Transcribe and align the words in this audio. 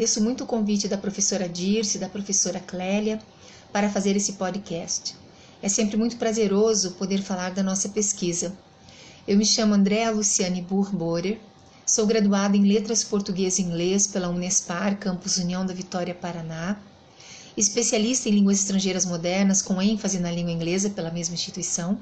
Agradeço 0.00 0.22
muito 0.22 0.44
o 0.44 0.46
convite 0.46 0.88
da 0.88 0.96
professora 0.96 1.46
Dirce 1.46 1.98
da 1.98 2.08
professora 2.08 2.58
Clélia 2.58 3.20
para 3.70 3.90
fazer 3.90 4.16
esse 4.16 4.32
podcast. 4.32 5.14
É 5.62 5.68
sempre 5.68 5.98
muito 5.98 6.16
prazeroso 6.16 6.92
poder 6.92 7.20
falar 7.20 7.50
da 7.50 7.62
nossa 7.62 7.86
pesquisa. 7.90 8.56
Eu 9.28 9.36
me 9.36 9.44
chamo 9.44 9.74
Andréa 9.74 10.10
Luciane 10.10 10.62
Burborer, 10.62 11.38
sou 11.84 12.06
graduada 12.06 12.56
em 12.56 12.66
Letras 12.66 13.04
Português 13.04 13.58
e 13.58 13.62
Inglês 13.62 14.06
pela 14.06 14.30
Unespar, 14.30 14.96
Campus 14.96 15.36
União 15.36 15.66
da 15.66 15.74
Vitória, 15.74 16.14
Paraná, 16.14 16.80
especialista 17.54 18.30
em 18.30 18.32
línguas 18.32 18.60
estrangeiras 18.60 19.04
modernas 19.04 19.60
com 19.60 19.82
ênfase 19.82 20.18
na 20.18 20.32
língua 20.32 20.50
inglesa 20.50 20.88
pela 20.88 21.10
mesma 21.10 21.34
instituição, 21.34 22.00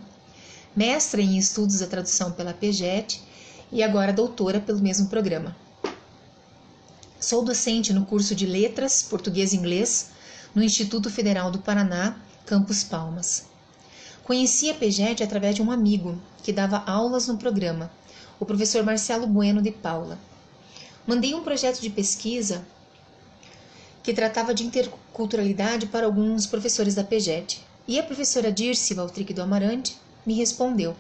mestra 0.77 1.21
em 1.21 1.37
estudos 1.37 1.81
da 1.81 1.87
tradução 1.89 2.31
pela 2.31 2.55
PEGET 2.55 3.21
e 3.73 3.83
agora 3.83 4.13
doutora 4.13 4.61
pelo 4.61 4.79
mesmo 4.79 5.09
programa. 5.09 5.57
Sou 7.21 7.45
docente 7.45 7.93
no 7.93 8.07
curso 8.07 8.33
de 8.33 8.47
Letras, 8.47 9.03
Português 9.03 9.53
e 9.53 9.57
Inglês 9.57 10.11
no 10.55 10.63
Instituto 10.63 11.11
Federal 11.11 11.51
do 11.51 11.59
Paraná, 11.59 12.17
Campus 12.47 12.85
Palmas. 12.85 13.47
Conheci 14.23 14.71
a 14.71 14.75
PEGED 14.75 15.25
através 15.25 15.57
de 15.57 15.61
um 15.61 15.73
amigo 15.73 16.17
que 16.45 16.53
dava 16.53 16.85
aulas 16.87 17.27
no 17.27 17.37
programa, 17.37 17.91
o 18.39 18.47
professor 18.47 18.85
Marcelo 18.85 19.27
Bueno 19.27 19.61
de 19.61 19.73
Paula. 19.73 20.17
Mandei 21.05 21.35
um 21.35 21.43
projeto 21.43 21.81
de 21.81 21.91
pesquisa 21.91 22.65
que 24.01 24.15
tratava 24.15 24.55
de 24.55 24.65
interculturalidade 24.65 25.87
para 25.87 26.07
alguns 26.07 26.47
professores 26.47 26.95
da 26.95 27.03
PEGED, 27.03 27.61
e 27.89 27.99
a 27.99 28.03
professora 28.05 28.53
Dirce 28.53 28.95
Valtric 28.95 29.35
do 29.35 29.43
Amarante 29.43 29.97
me 30.25 30.35
respondeu. 30.35 30.95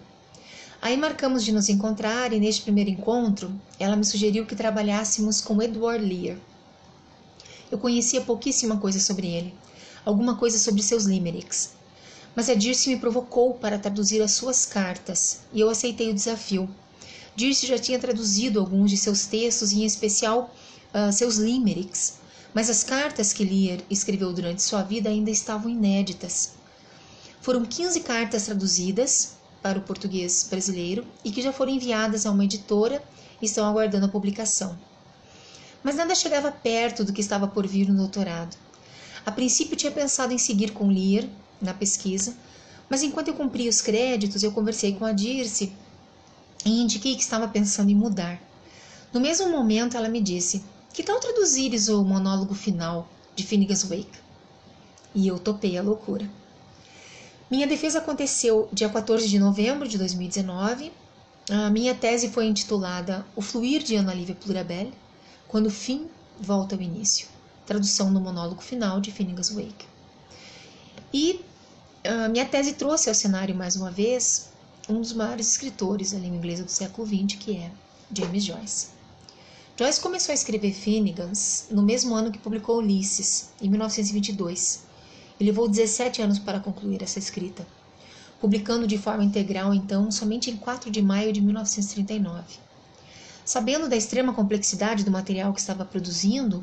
Aí 0.80 0.96
marcamos 0.96 1.44
de 1.44 1.50
nos 1.50 1.68
encontrar 1.68 2.32
e 2.32 2.38
neste 2.38 2.62
primeiro 2.62 2.90
encontro 2.90 3.52
ela 3.80 3.96
me 3.96 4.04
sugeriu 4.04 4.46
que 4.46 4.54
trabalhássemos 4.54 5.40
com 5.40 5.60
Edward 5.60 6.04
Lear. 6.04 6.38
Eu 7.70 7.78
conhecia 7.78 8.20
pouquíssima 8.20 8.76
coisa 8.76 9.00
sobre 9.00 9.26
ele, 9.26 9.54
alguma 10.04 10.36
coisa 10.36 10.56
sobre 10.56 10.82
seus 10.82 11.04
limericks, 11.04 11.70
mas 12.34 12.48
a 12.48 12.54
Dirce 12.54 12.88
me 12.88 12.96
provocou 12.96 13.54
para 13.54 13.78
traduzir 13.78 14.22
as 14.22 14.30
suas 14.30 14.64
cartas 14.64 15.40
e 15.52 15.60
eu 15.60 15.68
aceitei 15.68 16.10
o 16.10 16.14
desafio. 16.14 16.68
Dirce 17.34 17.66
já 17.66 17.78
tinha 17.78 17.98
traduzido 17.98 18.60
alguns 18.60 18.90
de 18.90 18.96
seus 18.96 19.26
textos, 19.26 19.72
em 19.72 19.84
especial 19.84 20.54
uh, 20.94 21.12
seus 21.12 21.36
limericks, 21.36 22.14
mas 22.54 22.70
as 22.70 22.84
cartas 22.84 23.32
que 23.32 23.44
Lear 23.44 23.80
escreveu 23.90 24.32
durante 24.32 24.62
sua 24.62 24.82
vida 24.82 25.08
ainda 25.08 25.30
estavam 25.30 25.68
inéditas. 25.70 26.52
Foram 27.40 27.64
15 27.64 28.00
cartas 28.00 28.44
traduzidas, 28.44 29.37
para 29.68 29.80
o 29.80 29.82
português 29.82 30.46
brasileiro 30.48 31.06
e 31.22 31.30
que 31.30 31.42
já 31.42 31.52
foram 31.52 31.72
enviadas 31.72 32.24
a 32.24 32.30
uma 32.30 32.44
editora 32.44 33.02
e 33.40 33.44
estão 33.44 33.68
aguardando 33.68 34.06
a 34.06 34.08
publicação. 34.08 34.78
Mas 35.82 35.94
nada 35.94 36.14
chegava 36.14 36.50
perto 36.50 37.04
do 37.04 37.12
que 37.12 37.20
estava 37.20 37.46
por 37.46 37.66
vir 37.66 37.86
no 37.86 37.98
doutorado. 37.98 38.56
A 39.26 39.30
princípio 39.30 39.76
tinha 39.76 39.92
pensado 39.92 40.32
em 40.32 40.38
seguir 40.38 40.70
com 40.70 40.88
Lear 40.88 41.28
na 41.60 41.74
pesquisa, 41.74 42.34
mas 42.88 43.02
enquanto 43.02 43.28
eu 43.28 43.34
cumpria 43.34 43.68
os 43.68 43.82
créditos, 43.82 44.42
eu 44.42 44.52
conversei 44.52 44.94
com 44.94 45.04
a 45.04 45.12
Dirce 45.12 45.70
e 46.64 46.80
indiquei 46.80 47.14
que 47.14 47.22
estava 47.22 47.46
pensando 47.46 47.90
em 47.90 47.94
mudar. 47.94 48.40
No 49.12 49.20
mesmo 49.20 49.50
momento, 49.50 49.98
ela 49.98 50.08
me 50.08 50.22
disse: 50.22 50.64
Que 50.94 51.02
tal 51.02 51.20
traduzires 51.20 51.88
o 51.88 52.02
monólogo 52.02 52.54
final 52.54 53.06
de 53.36 53.44
Finnegan's 53.44 53.82
Wake? 53.82 54.18
E 55.14 55.28
eu 55.28 55.38
topei 55.38 55.76
a 55.76 55.82
loucura. 55.82 56.26
Minha 57.50 57.66
defesa 57.66 57.98
aconteceu 57.98 58.68
dia 58.70 58.90
14 58.90 59.26
de 59.26 59.38
novembro 59.38 59.88
de 59.88 59.96
2019. 59.96 60.92
A 61.50 61.70
minha 61.70 61.94
tese 61.94 62.28
foi 62.28 62.44
intitulada 62.44 63.24
O 63.34 63.40
Fluir 63.40 63.82
de 63.82 63.96
Ana 63.96 64.12
Lívia 64.12 64.34
Plurabelle, 64.34 64.92
quando 65.46 65.68
o 65.68 65.70
fim 65.70 66.08
volta 66.38 66.76
ao 66.76 66.82
início. 66.82 67.26
Tradução 67.64 68.12
do 68.12 68.20
monólogo 68.20 68.60
final 68.60 69.00
de 69.00 69.10
Finnegan's 69.10 69.48
Wake. 69.48 69.86
E 71.10 71.40
a 72.04 72.28
minha 72.28 72.44
tese 72.44 72.74
trouxe 72.74 73.08
ao 73.08 73.14
cenário 73.14 73.54
mais 73.54 73.76
uma 73.76 73.90
vez 73.90 74.50
um 74.86 75.00
dos 75.00 75.14
maiores 75.14 75.50
escritores 75.50 76.12
da 76.12 76.18
língua 76.18 76.36
inglesa 76.36 76.64
do 76.64 76.70
século 76.70 77.06
XX, 77.06 77.38
que 77.38 77.56
é 77.56 77.70
James 78.12 78.44
Joyce. 78.44 78.88
Joyce 79.74 80.00
começou 80.02 80.32
a 80.32 80.34
escrever 80.34 80.74
Finnegans 80.74 81.68
no 81.70 81.82
mesmo 81.82 82.14
ano 82.14 82.30
que 82.30 82.38
publicou 82.38 82.76
Ulisses, 82.76 83.48
em 83.58 83.70
1922 83.70 84.87
e 85.38 85.44
levou 85.44 85.68
17 85.68 86.22
anos 86.22 86.38
para 86.38 86.60
concluir 86.60 87.02
essa 87.02 87.18
escrita, 87.18 87.66
publicando 88.40 88.86
de 88.86 88.98
forma 88.98 89.24
integral, 89.24 89.72
então, 89.72 90.10
somente 90.10 90.50
em 90.50 90.56
4 90.56 90.90
de 90.90 91.02
maio 91.02 91.32
de 91.32 91.40
1939. 91.40 92.42
Sabendo 93.44 93.88
da 93.88 93.96
extrema 93.96 94.34
complexidade 94.34 95.04
do 95.04 95.10
material 95.10 95.52
que 95.52 95.60
estava 95.60 95.84
produzindo, 95.84 96.62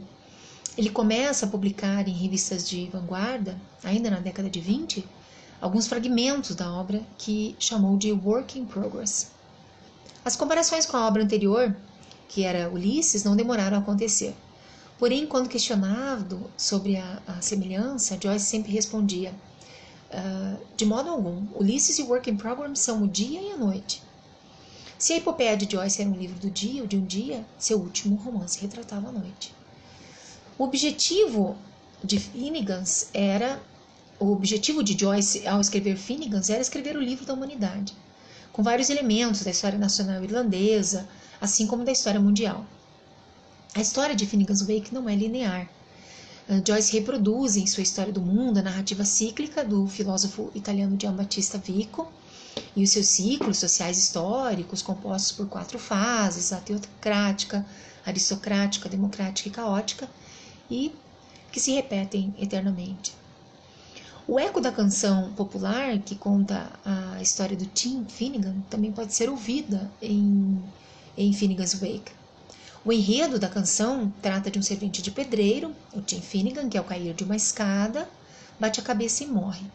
ele 0.77 0.89
começa 0.89 1.45
a 1.45 1.49
publicar 1.49 2.07
em 2.07 2.11
revistas 2.11 2.67
de 2.67 2.87
vanguarda, 2.91 3.59
ainda 3.83 4.11
na 4.11 4.19
década 4.19 4.49
de 4.49 4.59
20, 4.59 5.05
alguns 5.61 5.87
fragmentos 5.87 6.55
da 6.55 6.71
obra 6.71 7.01
que 7.17 7.55
chamou 7.57 7.97
de 7.97 8.11
Work 8.11 8.59
in 8.59 8.65
Progress. 8.65 9.31
As 10.23 10.35
comparações 10.35 10.85
com 10.85 10.97
a 10.97 11.07
obra 11.07 11.23
anterior, 11.23 11.75
que 12.27 12.43
era 12.43 12.69
Ulisses, 12.69 13.23
não 13.23 13.35
demoraram 13.35 13.77
a 13.77 13.79
acontecer. 13.79 14.35
Porém, 14.97 15.27
quando 15.27 15.49
questionado 15.49 16.49
sobre 16.57 16.95
a, 16.95 17.21
a 17.27 17.41
semelhança, 17.41 18.17
Joyce 18.21 18.45
sempre 18.45 18.71
respondia: 18.71 19.33
uh, 20.11 20.65
de 20.75 20.85
modo 20.85 21.09
algum, 21.09 21.45
Ulisses 21.53 21.99
e 21.99 22.03
Work 22.03 22.29
in 22.29 22.37
Progress 22.37 22.79
são 22.79 23.03
o 23.03 23.07
dia 23.07 23.41
e 23.41 23.51
a 23.51 23.57
noite. 23.57 24.01
Se 24.97 25.11
a 25.11 25.17
epopeia 25.17 25.57
de 25.57 25.69
Joyce 25.69 26.01
era 26.01 26.09
um 26.09 26.15
livro 26.15 26.39
do 26.39 26.49
dia 26.49 26.81
ou 26.81 26.87
de 26.87 26.95
um 26.95 27.05
dia, 27.05 27.45
seu 27.59 27.77
último 27.77 28.15
romance 28.15 28.59
retratava 28.61 29.09
a 29.09 29.11
noite. 29.11 29.53
O 30.57 30.63
objetivo 30.63 31.57
de 32.01 32.17
Finnegans 32.17 33.09
era 33.13 33.61
o 34.17 34.31
objetivo 34.31 34.81
de 34.81 34.97
Joyce 34.97 35.45
ao 35.45 35.59
escrever 35.59 35.97
Finnegans 35.97 36.49
era 36.49 36.61
escrever 36.61 36.95
o 36.95 37.01
livro 37.01 37.25
da 37.25 37.33
humanidade, 37.33 37.93
com 38.53 38.63
vários 38.63 38.89
elementos 38.89 39.43
da 39.43 39.51
história 39.51 39.77
nacional 39.77 40.23
irlandesa, 40.23 41.05
assim 41.41 41.67
como 41.67 41.83
da 41.83 41.91
história 41.91 42.19
mundial. 42.19 42.65
A 43.73 43.81
história 43.81 44.15
de 44.15 44.25
Finnegan's 44.25 44.61
Wake 44.61 44.93
não 44.93 45.09
é 45.09 45.15
linear. 45.15 45.69
Uh, 46.47 46.61
Joyce 46.65 46.93
reproduz 46.93 47.57
em 47.57 47.65
sua 47.65 47.83
História 47.83 48.13
do 48.13 48.21
Mundo 48.21 48.59
a 48.59 48.61
narrativa 48.61 49.03
cíclica 49.03 49.63
do 49.63 49.87
filósofo 49.87 50.51
italiano 50.53 50.97
Giambattista 50.99 51.57
Vico 51.57 52.07
e 52.75 52.83
os 52.83 52.91
seus 52.91 53.07
ciclos 53.07 53.57
sociais 53.57 53.97
históricos 53.97 54.81
compostos 54.81 55.31
por 55.31 55.47
quatro 55.47 55.79
fases: 55.79 56.53
a 56.53 56.57
teocrática, 56.57 57.65
aristocrática, 58.05 58.87
democrática 58.87 59.49
e 59.49 59.51
caótica, 59.51 60.09
e 60.69 60.93
que 61.51 61.59
se 61.59 61.71
repetem 61.71 62.33
eternamente. 62.37 63.13
O 64.27 64.39
eco 64.39 64.59
da 64.59 64.71
canção 64.71 65.33
popular 65.33 65.99
que 65.99 66.15
conta 66.15 66.71
a 66.83 67.21
história 67.21 67.55
do 67.55 67.65
Tim 67.65 68.05
Finnegan 68.05 68.55
também 68.69 68.91
pode 68.91 69.13
ser 69.13 69.29
ouvida 69.29 69.91
em, 70.01 70.61
em 71.15 71.31
Finnegan's 71.31 71.75
Wake. 71.75 72.11
O 72.85 72.93
enredo 72.93 73.39
da 73.39 73.49
canção 73.49 74.13
trata 74.21 74.51
de 74.51 74.59
um 74.59 74.61
servente 74.61 75.01
de 75.01 75.09
pedreiro, 75.09 75.75
o 75.91 76.01
Tim 76.01 76.21
Finnegan, 76.21 76.69
que 76.69 76.77
ao 76.77 76.83
cair 76.83 77.15
de 77.15 77.23
uma 77.23 77.35
escada, 77.35 78.07
bate 78.59 78.79
a 78.79 78.83
cabeça 78.83 79.23
e 79.23 79.27
morre. 79.27 79.65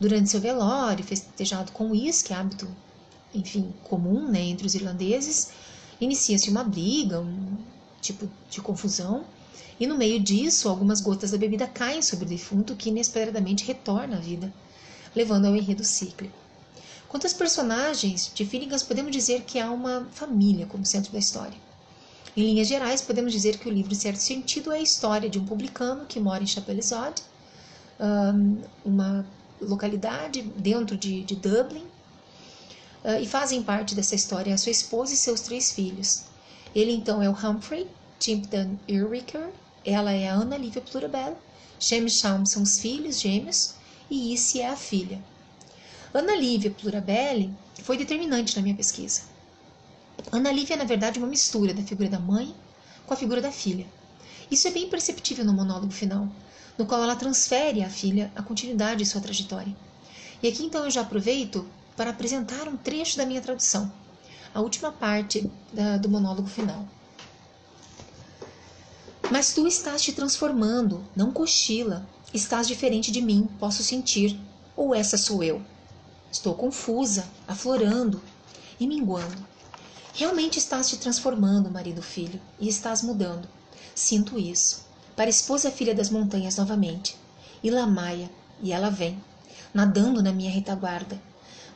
Durante 0.00 0.30
seu 0.30 0.40
velório, 0.40 1.04
festejado 1.04 1.70
com 1.72 1.90
uísque, 1.90 2.32
hábito, 2.32 2.66
enfim, 3.34 3.74
comum 3.84 4.26
né, 4.26 4.40
entre 4.40 4.66
os 4.66 4.74
irlandeses, 4.74 5.50
inicia-se 6.00 6.48
uma 6.48 6.64
briga, 6.64 7.20
um 7.20 7.58
tipo 8.00 8.26
de 8.48 8.62
confusão, 8.62 9.22
e 9.78 9.86
no 9.86 9.98
meio 9.98 10.18
disso, 10.18 10.70
algumas 10.70 11.02
gotas 11.02 11.32
da 11.32 11.36
bebida 11.36 11.66
caem 11.66 12.00
sobre 12.00 12.24
o 12.24 12.28
defunto, 12.28 12.74
que 12.74 12.88
inesperadamente 12.88 13.66
retorna 13.66 14.16
à 14.16 14.20
vida, 14.20 14.50
levando 15.14 15.44
ao 15.44 15.54
enredo 15.54 15.84
cíclico. 15.84 16.38
Quanto 17.06 17.26
aos 17.26 17.34
personagens 17.34 18.32
de 18.34 18.46
Finnegan, 18.46 18.78
podemos 18.78 19.12
dizer 19.12 19.42
que 19.42 19.58
há 19.58 19.70
uma 19.70 20.08
família 20.10 20.64
como 20.64 20.86
centro 20.86 21.12
da 21.12 21.18
história. 21.18 21.68
Em 22.36 22.42
linhas 22.44 22.68
gerais, 22.68 23.00
podemos 23.00 23.32
dizer 23.32 23.58
que 23.58 23.68
o 23.68 23.72
livro, 23.72 23.92
em 23.92 23.96
certo 23.96 24.18
sentido, 24.18 24.72
é 24.72 24.78
a 24.78 24.82
história 24.82 25.28
de 25.28 25.38
um 25.38 25.44
publicano 25.44 26.06
que 26.06 26.20
mora 26.20 26.42
em 26.42 26.46
Chapelizod, 26.46 27.22
uma 28.84 29.26
localidade 29.60 30.42
dentro 30.42 30.96
de, 30.96 31.22
de 31.24 31.36
Dublin, 31.36 31.84
ah, 33.02 33.20
e 33.20 33.26
fazem 33.26 33.62
parte 33.62 33.94
dessa 33.94 34.14
história 34.14 34.54
a 34.54 34.58
sua 34.58 34.72
esposa 34.72 35.14
e 35.14 35.16
seus 35.16 35.40
três 35.40 35.72
filhos. 35.72 36.24
Ele 36.74 36.92
então 36.92 37.22
é 37.22 37.28
o 37.28 37.32
Humphrey 37.32 37.86
Timpton 38.18 38.78
Ulricher, 38.88 39.50
ela 39.84 40.12
é 40.12 40.28
a 40.28 40.34
Ana 40.34 40.56
Lívia 40.56 40.82
Plurabelle, 40.82 41.36
Shem 41.78 42.04
e 42.04 42.10
Shaum 42.10 42.44
são 42.44 42.62
os 42.62 42.78
filhos 42.78 43.18
gêmeos 43.18 43.74
e 44.10 44.34
Issy 44.34 44.60
é 44.60 44.68
a 44.68 44.76
filha. 44.76 45.18
Ana 46.12 46.36
Lívia 46.36 46.70
Plurabelle 46.70 47.52
foi 47.82 47.96
determinante 47.96 48.54
na 48.54 48.62
minha 48.62 48.74
pesquisa. 48.74 49.22
Ana 50.32 50.52
Lívia 50.52 50.74
é, 50.74 50.76
na 50.76 50.84
verdade, 50.84 51.18
uma 51.18 51.28
mistura 51.28 51.74
da 51.74 51.82
figura 51.82 52.08
da 52.08 52.18
mãe 52.18 52.54
com 53.06 53.14
a 53.14 53.16
figura 53.16 53.40
da 53.40 53.50
filha. 53.50 53.86
Isso 54.50 54.66
é 54.68 54.70
bem 54.70 54.88
perceptível 54.88 55.44
no 55.44 55.52
monólogo 55.52 55.92
final, 55.92 56.28
no 56.76 56.86
qual 56.86 57.02
ela 57.02 57.16
transfere 57.16 57.82
à 57.82 57.88
filha 57.88 58.30
a 58.34 58.42
continuidade 58.42 59.02
de 59.02 59.06
sua 59.06 59.20
trajetória. 59.20 59.74
E 60.42 60.48
aqui 60.48 60.64
então 60.64 60.84
eu 60.84 60.90
já 60.90 61.02
aproveito 61.02 61.66
para 61.96 62.10
apresentar 62.10 62.68
um 62.68 62.76
trecho 62.76 63.16
da 63.16 63.26
minha 63.26 63.40
tradução, 63.40 63.92
a 64.54 64.60
última 64.60 64.90
parte 64.90 65.50
da, 65.72 65.96
do 65.96 66.08
monólogo 66.08 66.48
final. 66.48 66.86
Mas 69.30 69.54
tu 69.54 69.66
estás 69.66 70.02
te 70.02 70.12
transformando, 70.12 71.04
não 71.14 71.30
cochila. 71.30 72.04
Estás 72.34 72.66
diferente 72.66 73.12
de 73.12 73.20
mim, 73.20 73.48
posso 73.60 73.82
sentir. 73.82 74.38
Ou 74.76 74.94
essa 74.94 75.16
sou 75.16 75.42
eu? 75.44 75.62
Estou 76.32 76.54
confusa, 76.54 77.28
aflorando 77.46 78.20
e 78.78 78.86
minguando. 78.88 79.46
Realmente 80.14 80.58
estás 80.58 80.88
te 80.88 80.96
transformando, 80.96 81.70
marido 81.70 82.02
filho, 82.02 82.40
e 82.58 82.68
estás 82.68 83.02
mudando. 83.02 83.48
Sinto 83.94 84.38
isso. 84.38 84.84
Para 85.16 85.30
esposa 85.30 85.70
filha 85.70 85.94
das 85.94 86.10
montanhas 86.10 86.56
novamente. 86.56 87.16
E 87.62 87.70
Lamaia, 87.70 88.30
e 88.62 88.72
ela 88.72 88.90
vem, 88.90 89.22
nadando 89.72 90.22
na 90.22 90.32
minha 90.32 90.50
retaguarda, 90.50 91.20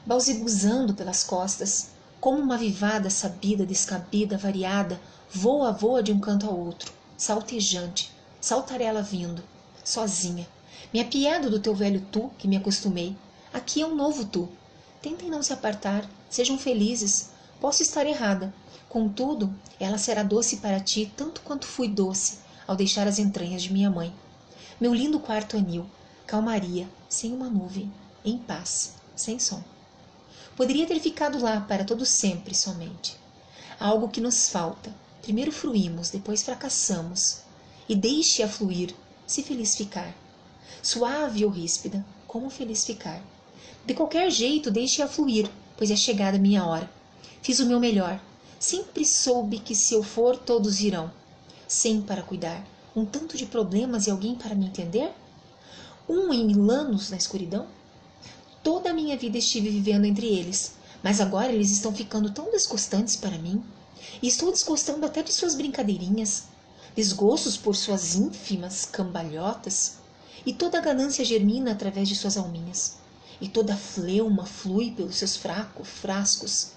balsibuzando 0.05 0.95
pelas 0.95 1.23
costas, 1.23 1.89
como 2.21 2.41
uma 2.41 2.57
vivada 2.57 3.11
sabida, 3.11 3.67
descabida, 3.67 4.39
variada, 4.39 5.01
voa, 5.31 5.73
voa 5.73 6.03
de 6.03 6.13
um 6.13 6.19
canto 6.19 6.47
ao 6.47 6.59
outro, 6.59 6.93
saltejante, 7.17 8.11
saltarela 8.41 9.03
vindo, 9.03 9.43
sozinha. 9.85 10.49
Me 10.93 11.01
apiado 11.01 11.51
do 11.51 11.59
teu 11.59 11.75
velho 11.75 12.07
tu 12.11 12.31
que 12.39 12.49
me 12.49 12.57
acostumei. 12.57 13.17
Aqui 13.53 13.83
é 13.83 13.87
um 13.87 13.95
novo 13.95 14.25
tu. 14.25 14.49
Tentem 15.03 15.29
não 15.29 15.43
se 15.43 15.53
apartar, 15.53 16.09
sejam 16.31 16.57
felizes. 16.59 17.31
Posso 17.65 17.83
estar 17.83 18.05
errada. 18.07 18.53
Contudo, 18.91 19.51
ela 19.81 19.97
será 19.97 20.23
doce 20.23 20.59
para 20.59 20.79
ti 20.81 21.11
tanto 21.17 21.41
quanto 21.41 21.67
fui 21.67 21.89
doce 21.89 22.41
ao 22.67 22.77
deixar 22.77 23.09
as 23.09 23.19
entranhas 23.19 23.63
de 23.63 23.73
minha 23.73 23.91
mãe. 23.91 24.15
Meu 24.79 24.93
lindo 24.93 25.19
quarto 25.19 25.57
anil, 25.57 25.87
calmaria, 26.27 26.87
sem 27.09 27.33
uma 27.33 27.49
nuvem, 27.49 27.91
em 28.23 28.37
paz, 28.37 28.97
sem 29.17 29.39
som. 29.39 29.65
Poderia 30.55 30.87
ter 30.87 31.01
ficado 31.01 31.41
lá 31.41 31.59
para 31.59 31.85
todo 31.85 32.05
sempre 32.05 32.55
somente. 32.55 33.17
Algo 33.81 34.11
que 34.11 34.21
nos 34.21 34.51
falta. 34.51 34.95
Primeiro 35.23 35.51
fruímos, 35.51 36.11
depois 36.11 36.43
fracassamos. 36.43 37.45
E 37.89 37.97
deixe-a 37.97 38.47
fluir, 38.47 38.95
se 39.27 39.43
feliz 39.43 39.75
ficar. 39.75 40.15
Suave 40.83 41.47
ou 41.47 41.51
ríspida, 41.51 42.05
como 42.27 42.51
feliz 42.51 42.85
ficar. 42.85 43.23
De 43.87 43.95
qualquer 43.95 44.31
jeito, 44.31 44.71
deixe-a 44.71 45.09
fluir, 45.09 45.51
pois 45.79 45.91
é 45.91 45.97
chegada 45.97 46.39
minha 46.39 46.63
hora. 46.63 46.91
Fiz 47.45 47.61
o 47.61 47.67
meu 47.67 47.79
melhor. 47.79 48.19
Sempre 48.59 49.05
soube 49.05 49.59
que 49.59 49.75
se 49.75 49.93
eu 49.93 50.03
for, 50.03 50.35
todos 50.35 50.81
irão. 50.81 51.13
Sem 51.69 52.01
para 52.01 52.23
cuidar. 52.23 52.67
Um 52.97 53.05
tanto 53.05 53.37
de 53.37 53.45
problemas 53.45 54.07
e 54.07 54.11
alguém 54.11 54.35
para 54.35 54.55
me 54.55 54.65
entender? 54.65 55.13
Um 56.09 56.33
em 56.33 56.47
mil 56.47 56.71
anos 56.71 57.11
na 57.11 57.19
escuridão? 57.19 57.67
Toda 58.63 58.89
a 58.89 58.95
minha 58.95 59.15
vida 59.19 59.37
estive 59.37 59.69
vivendo 59.69 60.07
entre 60.07 60.27
eles, 60.27 60.77
mas 61.03 61.21
agora 61.21 61.53
eles 61.53 61.71
estão 61.71 61.95
ficando 61.95 62.31
tão 62.31 62.51
desgostantes 62.51 63.15
para 63.15 63.37
mim. 63.37 63.63
E 64.23 64.27
estou 64.27 64.51
desgostando 64.51 65.05
até 65.05 65.23
de 65.23 65.31
suas 65.31 65.55
brincadeirinhas, 65.55 66.45
desgostos 66.97 67.59
por 67.59 67.77
suas 67.77 68.15
ínfimas 68.15 68.87
cambalhotas, 68.87 69.97
e 70.47 70.55
toda 70.55 70.79
a 70.79 70.81
ganância 70.81 71.23
germina 71.23 71.73
através 71.73 72.09
de 72.09 72.17
suas 72.17 72.39
alminhas, 72.39 72.95
e 73.39 73.51
toda 73.51 73.75
a 73.75 73.77
fleuma 73.77 74.47
flui 74.47 74.93
pelos 74.93 75.17
seus 75.17 75.37
fracos 75.37 75.87
frascos. 75.87 76.74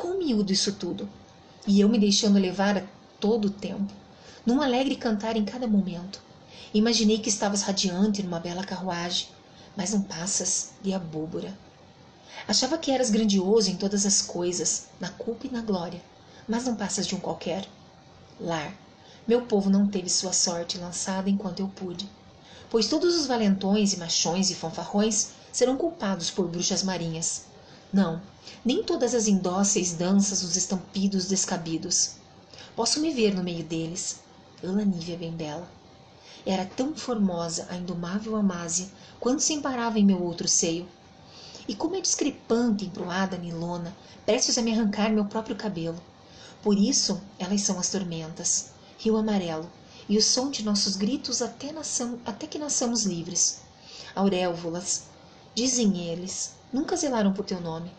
Quão 0.00 0.16
miúdo 0.16 0.50
isso 0.50 0.72
tudo! 0.72 1.06
E 1.66 1.78
eu 1.78 1.86
me 1.86 1.98
deixando 1.98 2.38
levar 2.38 2.78
a 2.78 2.82
todo 3.20 3.48
o 3.48 3.50
tempo, 3.50 3.92
num 4.46 4.62
alegre 4.62 4.96
cantar 4.96 5.36
em 5.36 5.44
cada 5.44 5.66
momento. 5.66 6.22
Imaginei 6.72 7.18
que 7.18 7.28
estavas 7.28 7.60
radiante 7.60 8.22
numa 8.22 8.40
bela 8.40 8.64
carruagem, 8.64 9.28
mas 9.76 9.92
não 9.92 10.00
passas 10.00 10.70
de 10.80 10.94
abóbora. 10.94 11.52
Achava 12.48 12.78
que 12.78 12.90
eras 12.90 13.10
grandioso 13.10 13.70
em 13.70 13.76
todas 13.76 14.06
as 14.06 14.22
coisas, 14.22 14.86
na 14.98 15.10
culpa 15.10 15.46
e 15.46 15.50
na 15.50 15.60
glória, 15.60 16.00
mas 16.48 16.64
não 16.64 16.74
passas 16.74 17.06
de 17.06 17.14
um 17.14 17.20
qualquer. 17.20 17.68
Lar, 18.40 18.72
meu 19.28 19.42
povo 19.42 19.68
não 19.68 19.86
teve 19.86 20.08
sua 20.08 20.32
sorte 20.32 20.78
lançada 20.78 21.28
enquanto 21.28 21.60
eu 21.60 21.68
pude, 21.68 22.08
pois 22.70 22.88
todos 22.88 23.14
os 23.16 23.26
valentões 23.26 23.92
e 23.92 23.98
machões 23.98 24.50
e 24.50 24.54
fanfarrões 24.54 25.32
serão 25.52 25.76
culpados 25.76 26.30
por 26.30 26.48
bruxas 26.48 26.82
marinhas. 26.82 27.49
Não, 27.92 28.22
nem 28.64 28.84
todas 28.84 29.14
as 29.14 29.26
indóceis 29.26 29.92
danças 29.92 30.44
os 30.44 30.56
estampidos 30.56 31.26
descabidos. 31.26 32.12
Posso 32.76 33.00
me 33.00 33.12
ver 33.12 33.34
no 33.34 33.42
meio 33.42 33.64
deles. 33.64 34.20
Ana 34.62 34.84
Nívia 34.84 35.16
bem 35.16 35.32
bela. 35.32 35.68
Era 36.46 36.64
tão 36.64 36.94
formosa 36.94 37.66
a 37.68 37.76
indomável 37.76 38.36
Amásia 38.36 38.88
quando 39.18 39.40
se 39.40 39.52
emparava 39.52 39.98
em 39.98 40.04
meu 40.04 40.22
outro 40.22 40.46
seio. 40.46 40.88
E 41.66 41.74
como 41.74 41.96
é 41.96 42.00
discrepante, 42.00 42.84
emproada 42.84 43.36
Nilona, 43.36 43.94
prestes 44.24 44.56
a 44.56 44.62
me 44.62 44.72
arrancar 44.72 45.10
meu 45.10 45.24
próprio 45.24 45.56
cabelo. 45.56 46.00
Por 46.62 46.78
isso 46.78 47.20
elas 47.38 47.62
são 47.62 47.78
as 47.78 47.90
tormentas, 47.90 48.70
rio 48.98 49.16
amarelo, 49.16 49.68
e 50.08 50.16
o 50.16 50.22
som 50.22 50.50
de 50.50 50.64
nossos 50.64 50.96
gritos 50.96 51.42
até, 51.42 51.72
naçam, 51.72 52.18
até 52.24 52.46
que 52.46 52.58
nasçamos 52.58 53.04
livres. 53.04 53.62
Auréovolas, 54.14 55.04
dizem 55.60 56.08
eles, 56.08 56.54
nunca 56.72 56.96
zelaram 56.96 57.34
por 57.34 57.44
teu 57.44 57.60
nome, 57.60 57.90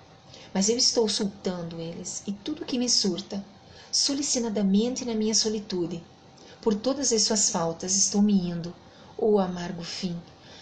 mas 0.52 0.68
eu 0.68 0.78
estou 0.78 1.08
soltando 1.08 1.80
eles 1.80 2.24
e 2.26 2.32
tudo 2.32 2.66
que 2.66 2.80
me 2.80 2.90
surta, 2.90 3.46
solicinadamente 3.92 5.06
na 5.06 5.14
minha 5.14 5.36
solitude. 5.36 6.04
Por 6.60 6.74
todas 6.74 7.14
as 7.14 7.22
suas 7.22 7.52
faltas 7.52 7.96
estou 7.96 8.22
me 8.22 8.34
indo, 8.34 8.74
oh 9.16 9.38
amargo 9.38 9.84
fim, 9.84 10.20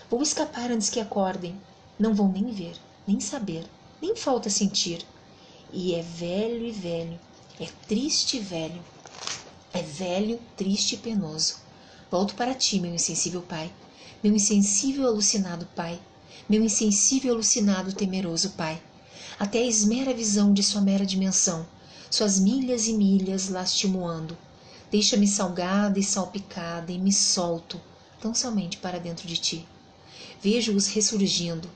Vou 0.09 0.23
escapar 0.23 0.71
antes 0.71 0.89
que 0.89 0.99
acordem. 0.99 1.55
Não 1.99 2.15
vão 2.15 2.31
nem 2.31 2.51
ver, 2.51 2.75
nem 3.07 3.19
saber, 3.19 3.63
nem 4.01 4.15
falta 4.15 4.49
sentir. 4.49 5.05
E 5.71 5.93
é 5.93 6.01
velho 6.01 6.65
e 6.65 6.71
velho, 6.71 7.19
é 7.59 7.67
triste 7.87 8.37
e 8.37 8.39
velho. 8.39 8.83
É 9.71 9.83
velho, 9.83 10.39
triste 10.57 10.95
e 10.95 10.97
penoso. 10.97 11.57
Volto 12.09 12.33
para 12.33 12.55
ti, 12.55 12.79
meu 12.79 12.93
insensível 12.93 13.43
pai, 13.43 13.71
meu 14.23 14.33
insensível 14.33 15.05
alucinado 15.05 15.67
pai, 15.75 15.99
meu 16.47 16.63
insensível 16.63 17.33
alucinado 17.33 17.93
temeroso 17.93 18.51
pai. 18.51 18.81
Até 19.39 19.59
a 19.59 19.65
esmera 19.65 20.13
visão 20.13 20.53
de 20.53 20.61
sua 20.61 20.81
mera 20.81 21.05
dimensão, 21.05 21.65
suas 22.09 22.39
milhas 22.39 22.87
e 22.87 22.93
milhas 22.93 23.49
lastimoando. 23.49 24.37
Deixa-me 24.91 25.27
salgada 25.27 25.99
e 25.99 26.03
salpicada 26.03 26.91
e 26.91 26.97
me 26.97 27.13
solto, 27.13 27.79
tão 28.19 28.33
somente 28.33 28.77
para 28.77 28.99
dentro 28.99 29.27
de 29.27 29.37
ti. 29.37 29.67
Vejo-os 30.41 30.87
ressurgindo. 30.87 31.69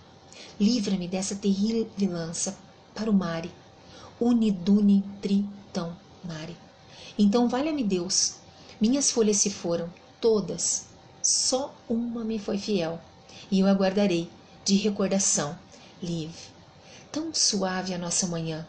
Livra-me 0.60 1.08
dessa 1.08 1.36
terrível 1.36 1.88
lança 2.02 2.58
para 2.94 3.10
o 3.10 3.14
mare. 3.14 3.52
Uniduni 4.20 5.04
tritão 5.22 5.96
mare. 6.24 6.56
Então 7.18 7.48
valha-me 7.48 7.84
Deus. 7.84 8.36
Minhas 8.80 9.12
folhas 9.12 9.38
se 9.38 9.50
foram, 9.50 9.90
todas. 10.20 10.86
Só 11.22 11.74
uma 11.88 12.24
me 12.24 12.40
foi 12.40 12.58
fiel. 12.58 13.00
E 13.52 13.60
eu 13.60 13.68
aguardarei, 13.68 14.30
de 14.66 14.76
recordação, 14.76 15.58
Live. 16.02 16.34
Tão 17.12 17.34
suave 17.34 17.94
a 17.94 17.98
nossa 17.98 18.28
manhã. 18.28 18.66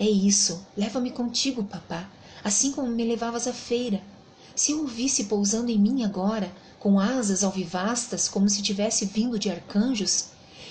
É 0.00 0.04
isso, 0.04 0.66
leva-me 0.76 1.10
contigo, 1.10 1.62
papá, 1.64 2.08
assim 2.42 2.72
como 2.72 2.88
me 2.88 3.04
levavas 3.04 3.46
à 3.46 3.52
feira. 3.52 4.02
Se 4.54 4.72
eu 4.72 4.84
o 4.84 4.86
visse 4.86 5.24
pousando 5.24 5.70
em 5.70 5.78
mim 5.78 6.02
agora, 6.02 6.50
com 6.78 6.98
asas 6.98 7.44
alvivastas, 7.44 8.28
como 8.28 8.48
se 8.48 8.62
tivesse 8.62 9.04
vindo 9.04 9.38
de 9.38 9.50
arcanjos, 9.50 10.26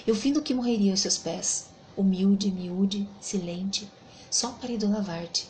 eu 0.07 0.15
findo 0.15 0.41
que 0.41 0.53
morreria 0.53 0.91
aos 0.91 1.01
seus 1.01 1.17
pés, 1.17 1.67
humilde, 1.95 2.51
miúde, 2.51 3.07
silente, 3.21 3.89
só 4.29 4.49
para 4.53 4.71
idolavar-te. 4.71 5.47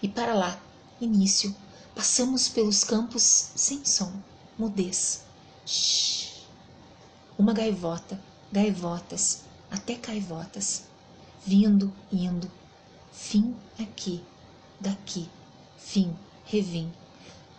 E 0.00 0.08
para 0.08 0.34
lá, 0.34 0.60
início, 1.00 1.54
passamos 1.94 2.48
pelos 2.48 2.84
campos 2.84 3.50
sem 3.56 3.84
som, 3.84 4.12
mudez. 4.56 5.24
Shhh. 5.66 6.44
Uma 7.36 7.52
gaivota, 7.52 8.20
gaivotas, 8.54 9.42
até 9.68 9.96
caivotas, 9.96 10.84
vindo, 11.44 11.92
indo, 12.12 12.48
fim 13.10 13.52
aqui, 13.80 14.22
daqui, 14.78 15.28
fim, 15.76 16.16
revim. 16.44 16.92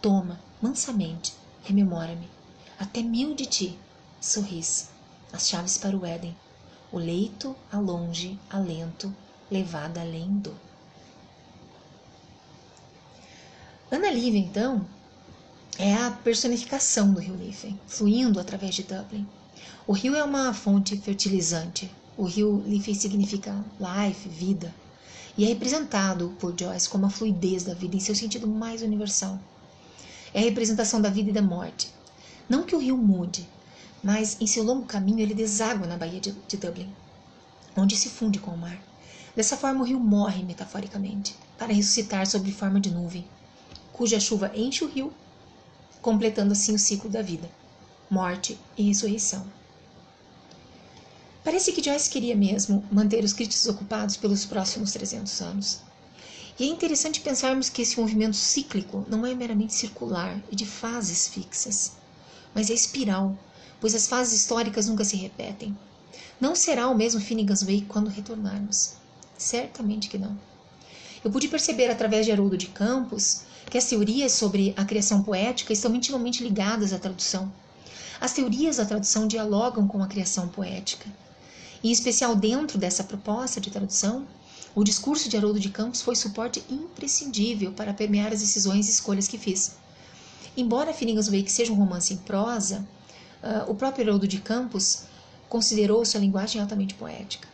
Toma, 0.01 0.39
mansamente, 0.61 1.33
rememora-me. 1.65 2.29
Até 2.79 3.03
mil 3.03 3.35
de 3.35 3.45
ti, 3.45 3.79
sorris, 4.21 4.87
as 5.33 5.49
chaves 5.49 5.77
para 5.77 5.97
o 5.97 6.05
Éden, 6.05 6.33
o 6.93 6.97
leito 6.97 7.53
a 7.69 7.77
longe, 7.77 8.39
alento, 8.49 9.13
levada 9.51 9.99
além 9.99 10.37
do. 10.37 10.55
Ana 13.91 14.09
Lívia, 14.09 14.39
então, 14.39 14.87
é 15.77 15.93
a 15.93 16.11
personificação 16.11 17.13
do 17.13 17.19
rio 17.19 17.35
Liffey, 17.35 17.77
fluindo 17.85 18.39
através 18.39 18.75
de 18.75 18.83
Dublin. 18.83 19.27
O 19.87 19.93
rio 19.93 20.15
é 20.15 20.23
uma 20.23 20.53
fonte 20.53 20.97
fertilizante. 20.97 21.91
O 22.17 22.23
rio 22.23 22.63
Liffey 22.65 22.95
significa 22.95 23.63
life, 23.79 24.27
vida, 24.29 24.73
e 25.37 25.43
é 25.43 25.47
representado 25.47 26.33
por 26.39 26.53
Joyce 26.57 26.89
como 26.89 27.05
a 27.05 27.09
fluidez 27.09 27.63
da 27.63 27.73
vida 27.73 27.95
em 27.95 27.99
seu 27.99 28.15
sentido 28.15 28.47
mais 28.47 28.81
universal 28.81 29.39
é 30.35 30.39
a 30.39 30.43
representação 30.43 30.99
da 30.99 31.09
vida 31.09 31.29
e 31.29 31.33
da 31.33 31.41
morte. 31.41 31.89
Não 32.49 32.63
que 32.63 32.75
o 32.75 32.79
rio 32.79 32.97
mude, 32.97 33.47
mas 34.03 34.35
em 34.41 34.45
seu 34.45 34.65
longo 34.65 34.85
caminho 34.85 35.21
ele 35.21 35.33
deságua 35.33 35.87
na 35.87 35.95
Baía 35.95 36.19
de, 36.19 36.33
de 36.33 36.57
Dublin, 36.57 36.93
onde 37.75 37.95
se 37.95 38.09
funde 38.09 38.37
com 38.37 38.51
o 38.51 38.57
mar. 38.57 38.77
Dessa 39.33 39.55
forma, 39.55 39.79
o 39.79 39.85
rio 39.85 39.97
morre 39.97 40.43
metaforicamente, 40.43 41.33
para 41.57 41.71
ressuscitar 41.71 42.27
sob 42.27 42.51
forma 42.51 42.81
de 42.81 42.91
nuvem, 42.91 43.25
cuja 43.93 44.19
chuva 44.19 44.51
enche 44.53 44.83
o 44.83 44.89
rio, 44.89 45.13
completando 46.01 46.51
assim 46.51 46.75
o 46.75 46.79
ciclo 46.79 47.09
da 47.09 47.21
vida, 47.21 47.49
morte 48.09 48.57
e 48.77 48.83
ressurreição. 48.83 49.45
Parece 51.43 51.71
que 51.71 51.83
Joyce 51.83 52.09
queria 52.09 52.35
mesmo 52.35 52.83
manter 52.91 53.23
os 53.23 53.31
críticos 53.31 53.67
ocupados 53.67 54.17
pelos 54.17 54.45
próximos 54.45 54.91
300 54.91 55.41
anos. 55.41 55.79
E 56.57 56.63
é 56.63 56.67
interessante 56.67 57.19
pensarmos 57.19 57.69
que 57.69 57.81
esse 57.81 57.99
movimento 57.99 58.35
cíclico 58.35 59.05
não 59.09 59.25
é 59.25 59.35
meramente 59.35 59.73
circular 59.73 60.41
e 60.51 60.55
de 60.55 60.65
fases 60.65 61.27
fixas, 61.27 61.91
mas 62.53 62.69
é 62.69 62.73
espiral, 62.73 63.37
pois 63.79 63.93
as 63.93 64.07
fases 64.07 64.41
históricas 64.41 64.87
nunca 64.87 65.03
se 65.03 65.17
repetem. 65.17 65.77
Não 66.39 66.55
será 66.55 66.87
o 66.87 66.95
mesmo 66.95 67.21
Finnegan's 67.21 67.61
Wake 67.61 67.85
quando 67.87 68.07
retornarmos. 68.07 68.93
Certamente 69.37 70.09
que 70.09 70.17
não. 70.17 70.37
Eu 71.23 71.29
pude 71.29 71.47
perceber 71.47 71.91
através 71.91 72.25
de 72.25 72.31
Haroldo 72.31 72.57
de 72.57 72.67
Campos 72.67 73.41
que 73.69 73.77
as 73.77 73.85
teorias 73.85 74.31
sobre 74.31 74.73
a 74.77 74.85
criação 74.85 75.21
poética 75.21 75.73
estão 75.73 75.93
intimamente 75.93 76.43
ligadas 76.43 76.93
à 76.93 76.99
tradução. 76.99 77.51
As 78.19 78.33
teorias 78.33 78.77
da 78.77 78.85
tradução 78.85 79.27
dialogam 79.27 79.87
com 79.87 80.01
a 80.01 80.07
criação 80.07 80.47
poética. 80.47 81.09
Em 81.83 81.91
especial 81.91 82.35
dentro 82.35 82.77
dessa 82.77 83.03
proposta 83.03 83.61
de 83.61 83.69
tradução, 83.69 84.25
o 84.73 84.83
discurso 84.83 85.29
de 85.29 85.37
Haroldo 85.37 85.59
de 85.59 85.69
Campos 85.69 86.01
foi 86.01 86.15
suporte 86.15 86.63
imprescindível 86.69 87.71
para 87.71 87.93
permear 87.93 88.33
as 88.33 88.39
decisões 88.39 88.87
e 88.87 88.91
escolhas 88.91 89.27
que 89.27 89.37
fiz. 89.37 89.77
Embora 90.57 90.93
Finnegan's 90.93 91.27
Wake 91.27 91.51
seja 91.51 91.71
um 91.71 91.75
romance 91.75 92.13
em 92.13 92.17
prosa, 92.17 92.85
uh, 93.43 93.69
o 93.69 93.75
próprio 93.75 94.05
Haroldo 94.05 94.27
de 94.27 94.39
Campos 94.39 95.03
considerou 95.47 96.03
sua 96.05 96.19
linguagem 96.19 96.61
altamente 96.61 96.93
poética. 96.93 97.47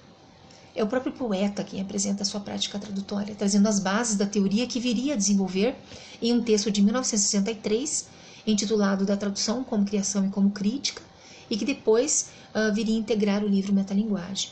É 0.76 0.84
o 0.84 0.88
próprio 0.88 1.12
poeta 1.12 1.64
quem 1.64 1.82
apresenta 1.82 2.24
sua 2.24 2.40
prática 2.40 2.80
tradutória, 2.80 3.36
trazendo 3.36 3.68
as 3.68 3.80
bases 3.80 4.16
da 4.16 4.26
teoria 4.26 4.66
que 4.66 4.80
viria 4.80 5.14
a 5.14 5.18
desenvolver 5.18 5.76
em 6.22 6.34
um 6.34 6.42
texto 6.42 6.72
de 6.72 6.82
1963, 6.82 8.08
intitulado 8.46 9.06
Da 9.06 9.18
Tradução 9.18 9.64
como 9.64 9.86
Criação 9.86 10.26
e 10.26 10.30
como 10.30 10.52
Crítica, 10.52 11.02
e 11.50 11.58
que 11.58 11.66
depois 11.66 12.30
uh, 12.56 12.74
viria 12.74 12.98
integrar 12.98 13.44
o 13.44 13.48
livro 13.48 13.74
Metalinguagem. 13.74 14.50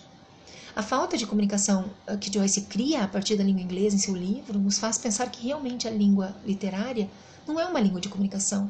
A 0.76 0.84
falta 0.84 1.18
de 1.18 1.26
comunicação 1.26 1.90
uh, 2.08 2.18
que 2.18 2.32
Joyce 2.32 2.62
cria 2.62 3.04
a 3.04 3.08
partir 3.08 3.36
da 3.36 3.44
língua 3.44 3.62
inglesa 3.62 3.96
em 3.96 4.00
seu 4.00 4.16
livro 4.16 4.60
nos 4.60 4.78
faz 4.78 4.98
pensar 4.98 5.30
que 5.30 5.48
realmente 5.48 5.88
a 5.88 5.92
língua 5.92 6.36
literária 6.46 7.10
não 7.48 7.60
é 7.60 7.66
uma 7.66 7.80
língua 7.80 8.00
de 8.00 8.10
comunicação, 8.10 8.70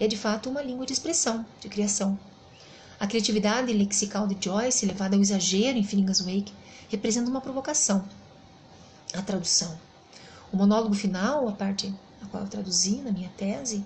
é 0.00 0.06
de 0.06 0.16
fato 0.16 0.48
uma 0.48 0.62
língua 0.62 0.86
de 0.86 0.92
expressão, 0.92 1.44
de 1.60 1.68
criação. 1.68 2.18
A 2.98 3.06
criatividade 3.06 3.72
lexical 3.72 4.26
de 4.26 4.36
Joyce, 4.42 4.86
levada 4.86 5.16
ao 5.16 5.22
exagero 5.22 5.76
em 5.76 5.84
Finnegan's 5.84 6.20
Wake, 6.20 6.52
representa 6.88 7.28
uma 7.28 7.40
provocação. 7.40 8.04
A 9.12 9.20
tradução. 9.20 9.76
O 10.52 10.56
monólogo 10.56 10.94
final, 10.94 11.48
a 11.48 11.52
parte 11.52 11.92
a 12.22 12.26
qual 12.26 12.44
eu 12.44 12.48
traduzi 12.48 12.96
na 12.96 13.12
minha 13.12 13.28
tese, 13.36 13.84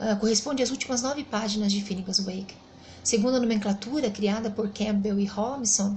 uh, 0.00 0.16
corresponde 0.18 0.62
às 0.62 0.70
últimas 0.70 1.02
nove 1.02 1.24
páginas 1.24 1.72
de 1.72 1.82
Finnegan's 1.82 2.20
Wake. 2.20 2.54
Segundo 3.02 3.36
a 3.36 3.40
nomenclatura 3.40 4.10
criada 4.10 4.50
por 4.50 4.70
Campbell 4.70 5.18
e 5.18 5.26
Robinson, 5.26 5.96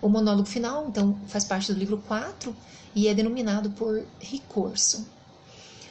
o 0.00 0.08
monólogo 0.08 0.48
final, 0.48 0.88
então, 0.88 1.16
faz 1.28 1.44
parte 1.44 1.72
do 1.72 1.78
livro 1.78 2.02
4 2.06 2.54
e 2.94 3.08
é 3.08 3.14
denominado 3.14 3.70
por 3.70 4.04
recurso. 4.20 5.06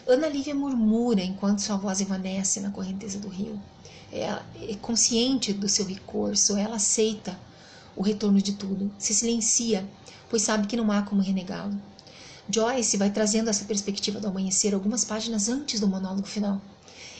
Ana 0.08 0.28
Lívia 0.28 0.54
murmura 0.54 1.22
enquanto 1.22 1.60
sua 1.60 1.78
voz 1.78 2.02
evanesce 2.02 2.60
na 2.60 2.72
correnteza 2.72 3.20
do 3.20 3.30
rio. 3.30 3.60
É, 4.12 4.38
é 4.70 4.76
consciente 4.82 5.54
do 5.54 5.70
seu 5.70 5.86
recurso, 5.86 6.58
ela 6.58 6.76
aceita 6.76 7.40
o 7.96 8.02
retorno 8.02 8.42
de 8.42 8.54
tudo, 8.54 8.92
se 8.98 9.14
silencia, 9.14 9.88
pois 10.30 10.42
sabe 10.42 10.68
que 10.68 10.76
não 10.76 10.92
há 10.92 11.02
como 11.02 11.22
renegá-lo. 11.22 11.80
Joyce 12.50 12.98
vai 12.98 13.10
trazendo 13.10 13.50
essa 13.50 13.66
perspectiva 13.66 14.20
do 14.20 14.28
amanhecer 14.28 14.74
algumas 14.74 15.06
páginas 15.06 15.48
antes 15.48 15.80
do 15.80 15.88
monólogo 15.88 16.28
final. 16.28 16.62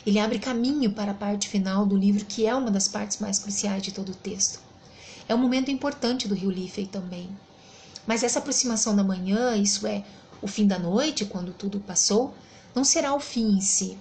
Ele 0.04 0.18
abre 0.18 0.38
caminho 0.38 0.92
para 0.92 1.12
a 1.12 1.14
parte 1.14 1.48
final 1.48 1.86
do 1.86 1.96
livro, 1.96 2.24
que 2.24 2.46
é 2.46 2.54
uma 2.54 2.70
das 2.70 2.88
partes 2.88 3.18
mais 3.18 3.38
cruciais 3.38 3.82
de 3.82 3.92
todo 3.92 4.10
o 4.10 4.16
texto. 4.16 4.60
É 5.28 5.34
um 5.34 5.38
momento 5.38 5.70
importante 5.70 6.26
do 6.26 6.34
Rio 6.34 6.50
Liffey 6.50 6.86
também. 6.86 7.28
Mas 8.06 8.24
essa 8.24 8.40
aproximação 8.40 8.96
da 8.96 9.04
manhã, 9.04 9.56
isso 9.56 9.86
é, 9.86 10.04
o 10.40 10.48
fim 10.48 10.66
da 10.66 10.78
noite, 10.78 11.24
quando 11.24 11.52
tudo 11.52 11.78
passou, 11.78 12.34
não 12.74 12.82
será 12.82 13.14
o 13.14 13.20
fim 13.20 13.56
em 13.56 13.60
si. 13.60 13.96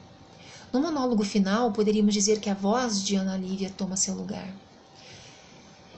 No 0.74 0.82
monólogo 0.82 1.24
final, 1.24 1.72
poderíamos 1.72 2.14
dizer 2.14 2.40
que 2.40 2.50
a 2.50 2.56
voz 2.56 3.04
de 3.04 3.16
Ana 3.16 3.38
Lívia 3.38 3.70
toma 3.70 3.96
seu 3.96 4.16
lugar. 4.16 4.52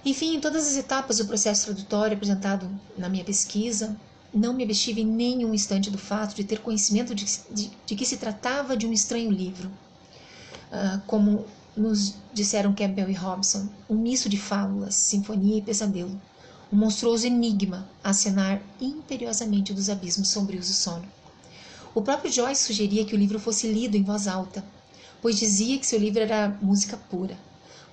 Enfim, 0.03 0.35
em 0.35 0.41
todas 0.41 0.67
as 0.67 0.75
etapas 0.75 1.19
do 1.19 1.25
processo 1.25 1.67
tradutório 1.67 2.15
apresentado 2.15 2.69
na 2.97 3.07
minha 3.07 3.23
pesquisa, 3.23 3.95
não 4.33 4.53
me 4.53 4.63
abstive 4.63 5.01
em 5.01 5.05
nenhum 5.05 5.53
instante 5.53 5.89
do 5.89 5.97
fato 5.97 6.35
de 6.35 6.43
ter 6.43 6.59
conhecimento 6.59 7.15
de, 7.15 7.25
de, 7.51 7.71
de 7.85 7.95
que 7.95 8.05
se 8.05 8.17
tratava 8.17 8.75
de 8.75 8.85
um 8.85 8.91
estranho 8.91 9.31
livro. 9.31 9.71
Uh, 10.73 10.99
como 11.05 11.45
nos 11.77 12.15
disseram 12.33 12.73
Campbell 12.73 13.09
e 13.09 13.13
Robson, 13.13 13.69
um 13.87 13.95
misto 13.95 14.27
de 14.27 14.37
fábulas, 14.37 14.95
sinfonia 14.95 15.59
e 15.59 15.61
pesadelo, 15.61 16.19
um 16.71 16.75
monstruoso 16.75 17.27
enigma 17.27 17.87
a 18.03 18.09
acenar 18.09 18.59
imperiosamente 18.81 19.73
dos 19.73 19.87
abismos 19.87 20.29
sombrios 20.29 20.67
do 20.67 20.73
sono. 20.73 21.05
O 21.93 22.01
próprio 22.01 22.31
Joyce 22.31 22.63
sugeria 22.63 23.05
que 23.05 23.13
o 23.13 23.17
livro 23.17 23.39
fosse 23.39 23.71
lido 23.71 23.95
em 23.95 24.03
voz 24.03 24.27
alta, 24.27 24.65
pois 25.21 25.37
dizia 25.37 25.77
que 25.77 25.85
seu 25.85 25.99
livro 25.99 26.21
era 26.21 26.57
música 26.59 26.97
pura, 26.97 27.37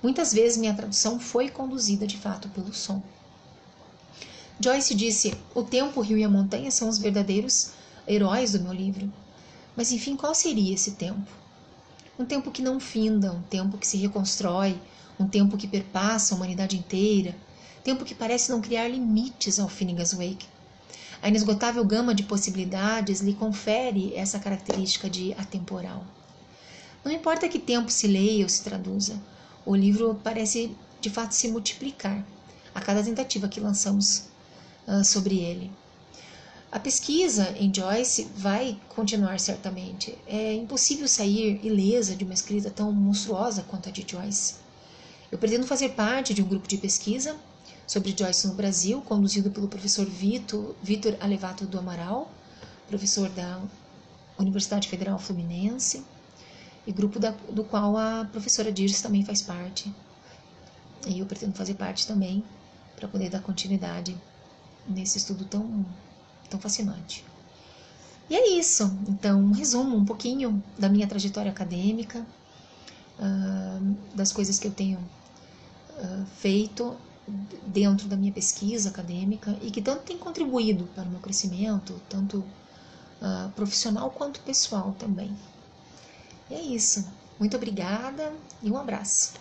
Muitas 0.01 0.33
vezes 0.33 0.57
minha 0.57 0.73
tradução 0.73 1.19
foi 1.19 1.47
conduzida 1.47 2.07
de 2.07 2.17
fato 2.17 2.49
pelo 2.49 2.73
som. 2.73 3.03
Joyce 4.59 4.95
disse: 4.95 5.33
O 5.53 5.61
tempo, 5.61 5.99
o 5.99 6.03
rio 6.03 6.17
e 6.17 6.23
a 6.23 6.29
montanha 6.29 6.71
são 6.71 6.89
os 6.89 6.97
verdadeiros 6.97 7.71
heróis 8.07 8.53
do 8.53 8.59
meu 8.59 8.73
livro. 8.73 9.11
Mas 9.75 9.91
enfim, 9.91 10.15
qual 10.15 10.33
seria 10.33 10.73
esse 10.73 10.91
tempo? 10.91 11.40
Um 12.21 12.25
tempo 12.25 12.51
que 12.51 12.61
não 12.61 12.79
finda, 12.79 13.31
um 13.31 13.41
tempo 13.41 13.79
que 13.79 13.87
se 13.87 13.97
reconstrói, 13.97 14.79
um 15.19 15.27
tempo 15.27 15.57
que 15.57 15.67
perpassa 15.67 16.35
a 16.35 16.37
humanidade 16.37 16.77
inteira, 16.77 17.35
tempo 17.83 18.05
que 18.05 18.13
parece 18.13 18.51
não 18.51 18.61
criar 18.61 18.87
limites 18.87 19.59
ao 19.59 19.67
Finnegan's 19.67 20.13
Wake. 20.13 20.45
A 21.19 21.29
inesgotável 21.29 21.83
gama 21.83 22.13
de 22.13 22.21
possibilidades 22.21 23.21
lhe 23.21 23.33
confere 23.33 24.13
essa 24.13 24.37
característica 24.37 25.09
de 25.09 25.33
atemporal. 25.33 26.05
Não 27.03 27.11
importa 27.11 27.49
que 27.49 27.57
tempo 27.57 27.91
se 27.91 28.05
leia 28.05 28.45
ou 28.45 28.49
se 28.49 28.63
traduza, 28.63 29.19
o 29.65 29.75
livro 29.75 30.21
parece 30.23 30.77
de 31.01 31.09
fato 31.09 31.31
se 31.31 31.47
multiplicar 31.47 32.23
a 32.75 32.79
cada 32.81 33.03
tentativa 33.03 33.47
que 33.47 33.59
lançamos 33.59 34.25
uh, 34.87 35.03
sobre 35.03 35.39
ele. 35.39 35.71
A 36.71 36.79
pesquisa 36.79 37.53
em 37.57 37.73
Joyce 37.73 38.29
vai 38.33 38.79
continuar 38.87 39.39
certamente. 39.41 40.17
É 40.25 40.53
impossível 40.53 41.05
sair 41.05 41.59
ilesa 41.61 42.15
de 42.15 42.23
uma 42.23 42.33
escrita 42.33 42.69
tão 42.71 42.93
monstruosa 42.93 43.63
quanto 43.63 43.89
a 43.89 43.91
de 43.91 44.05
Joyce. 44.09 44.55
Eu 45.29 45.37
pretendo 45.37 45.67
fazer 45.67 45.89
parte 45.89 46.33
de 46.33 46.41
um 46.41 46.47
grupo 46.47 46.69
de 46.69 46.77
pesquisa 46.77 47.35
sobre 47.85 48.15
Joyce 48.17 48.47
no 48.47 48.53
Brasil, 48.53 49.01
conduzido 49.01 49.51
pelo 49.51 49.67
professor 49.67 50.05
Vitor, 50.05 50.73
Vitor 50.81 51.17
Alevato 51.19 51.65
do 51.65 51.77
Amaral, 51.77 52.31
professor 52.87 53.27
da 53.29 53.61
Universidade 54.39 54.87
Federal 54.87 55.19
Fluminense 55.19 56.05
e 56.87 56.91
grupo 56.93 57.19
da, 57.19 57.31
do 57.51 57.65
qual 57.65 57.97
a 57.97 58.25
professora 58.31 58.71
Dirce 58.71 59.03
também 59.03 59.25
faz 59.25 59.41
parte. 59.41 59.93
E 61.05 61.19
eu 61.19 61.25
pretendo 61.25 61.53
fazer 61.53 61.73
parte 61.73 62.07
também 62.07 62.45
para 62.95 63.09
poder 63.09 63.29
dar 63.29 63.41
continuidade 63.41 64.15
nesse 64.87 65.17
estudo 65.17 65.43
tão, 65.43 65.85
tão 66.51 66.59
fascinante. 66.59 67.25
E 68.29 68.35
é 68.35 68.49
isso. 68.59 68.83
Então, 69.07 69.39
um 69.39 69.51
resumo 69.51 69.97
um 69.97 70.05
pouquinho 70.05 70.63
da 70.77 70.87
minha 70.87 71.07
trajetória 71.07 71.51
acadêmica, 71.51 72.25
uh, 73.19 73.95
das 74.15 74.31
coisas 74.31 74.59
que 74.59 74.67
eu 74.67 74.71
tenho 74.71 74.99
uh, 74.99 76.25
feito 76.37 76.95
dentro 77.67 78.07
da 78.07 78.15
minha 78.15 78.31
pesquisa 78.31 78.89
acadêmica 78.89 79.57
e 79.61 79.71
que 79.71 79.81
tanto 79.81 80.03
tem 80.03 80.17
contribuído 80.17 80.85
para 80.95 81.03
o 81.03 81.09
meu 81.09 81.19
crescimento, 81.19 82.01
tanto 82.09 82.37
uh, 82.37 83.49
profissional 83.55 84.09
quanto 84.11 84.39
pessoal 84.41 84.95
também. 84.97 85.35
E 86.49 86.53
é 86.53 86.61
isso. 86.61 87.07
Muito 87.39 87.55
obrigada 87.57 88.33
e 88.61 88.69
um 88.69 88.77
abraço. 88.77 89.33